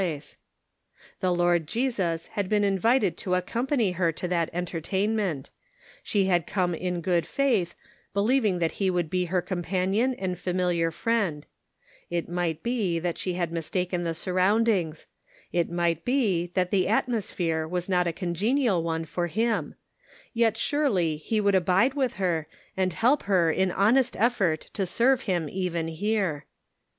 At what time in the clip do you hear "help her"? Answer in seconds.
22.93-23.51